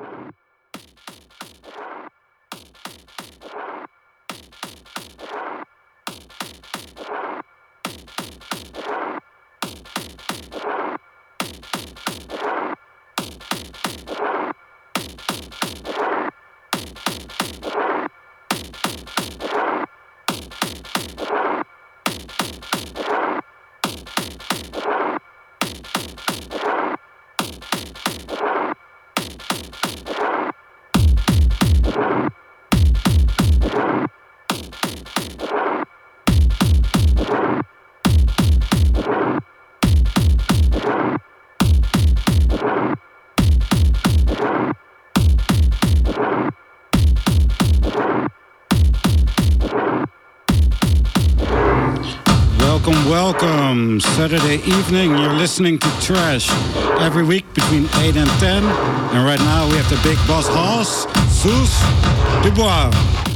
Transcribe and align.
welcome. 0.00 0.34
Saturday 54.18 54.56
evening, 54.66 55.16
you're 55.16 55.32
listening 55.32 55.78
to 55.78 55.88
Trash 56.00 56.50
every 57.00 57.22
week 57.22 57.44
between 57.54 57.84
8 57.98 58.16
and 58.16 58.28
10. 58.40 58.64
And 58.64 59.24
right 59.24 59.38
now 59.38 59.68
we 59.68 59.76
have 59.76 59.88
the 59.88 60.00
big 60.02 60.18
boss 60.26 60.48
horse, 60.48 61.06
Sous 61.30 61.70
Dubois. 62.42 63.27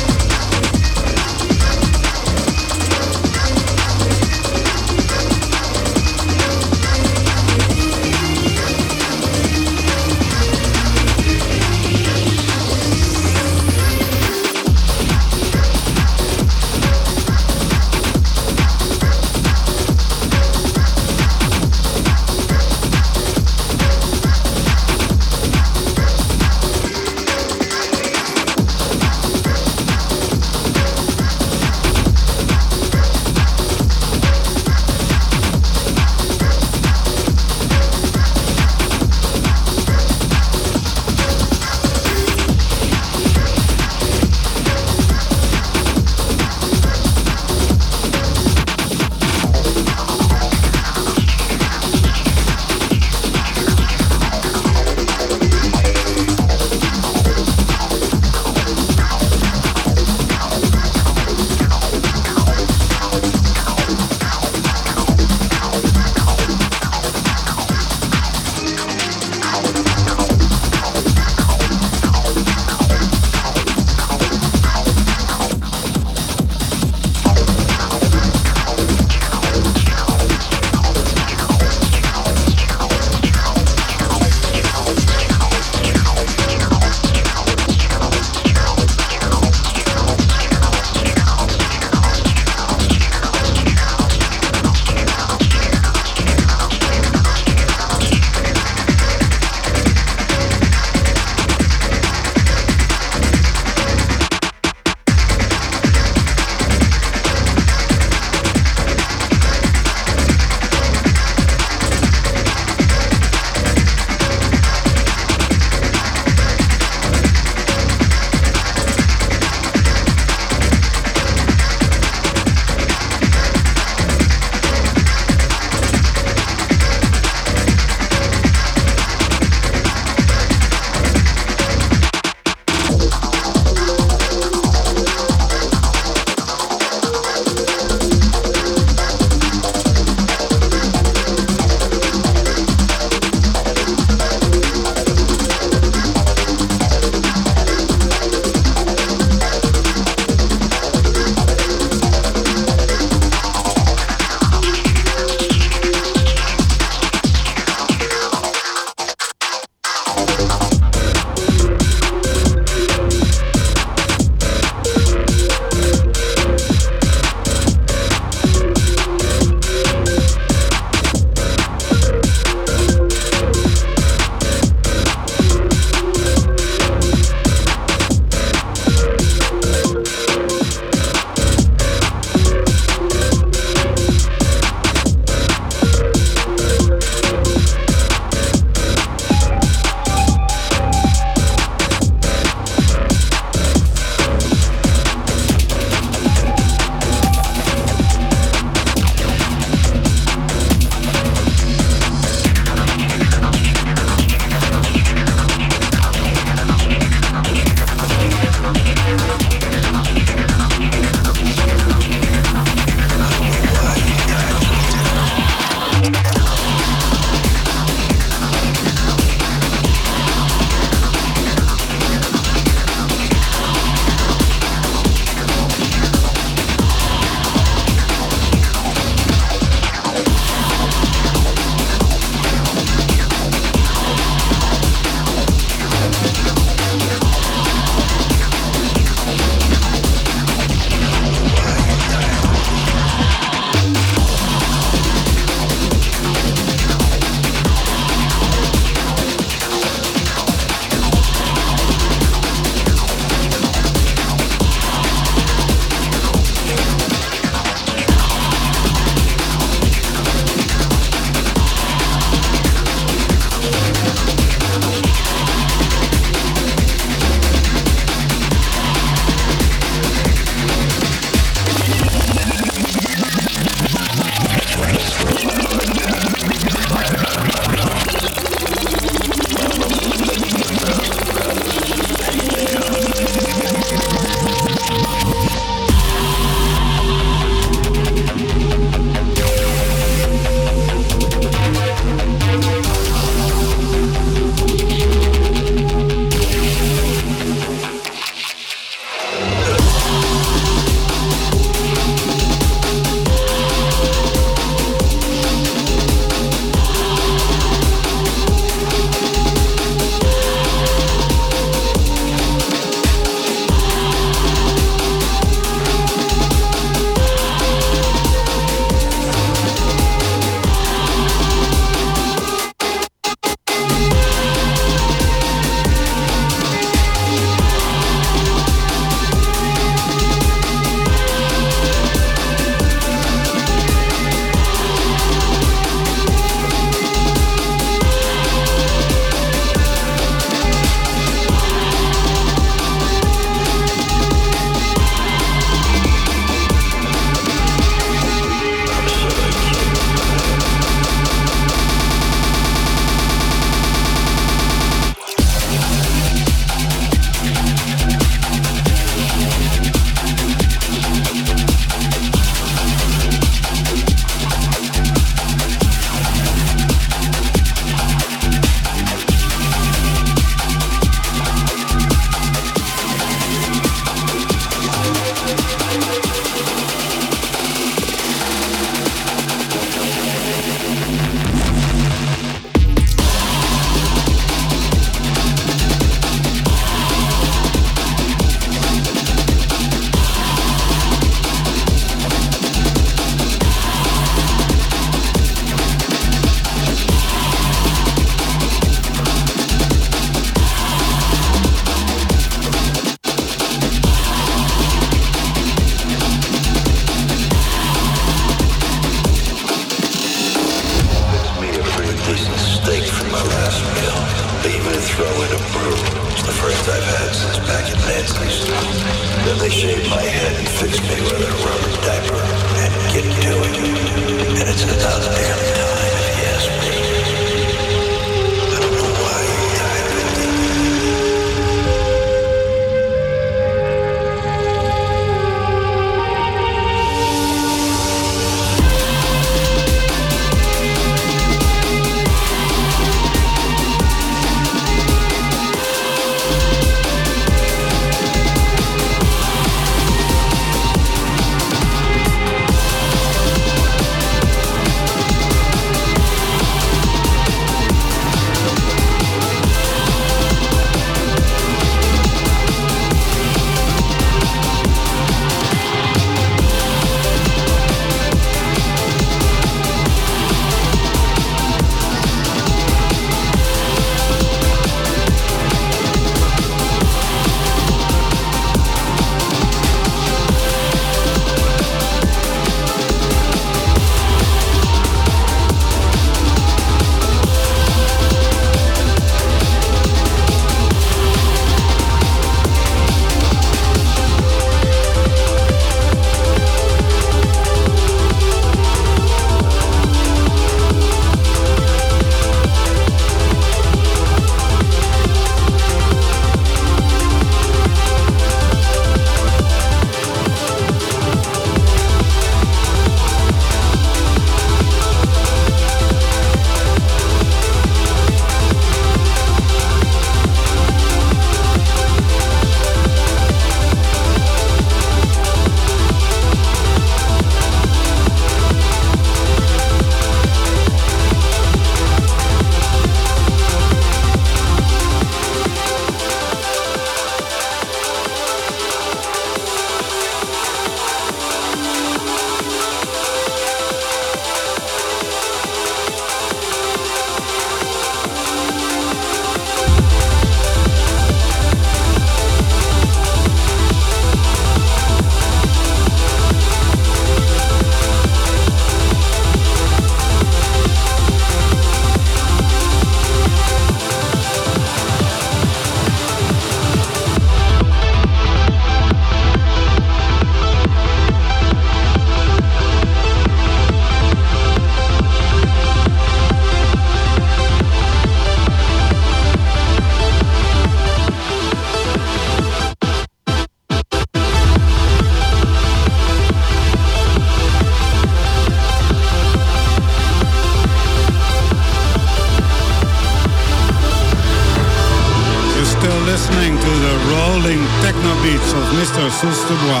System 599.41 599.75
One. 599.87 600.00